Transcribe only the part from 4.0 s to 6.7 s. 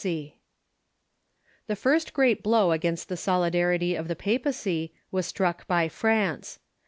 the j^apacy was struck by PVance.